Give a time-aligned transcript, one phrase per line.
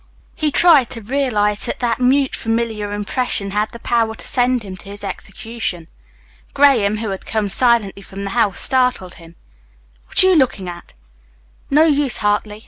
[0.33, 4.75] He tried to realize that that mute, familiar impression had the power to send him
[4.77, 5.89] to his execution.
[6.55, 9.35] Graham, who had come silently from the house, startled him.
[10.07, 10.95] "What are you looking at?"
[11.69, 12.59] "No use, Hartley.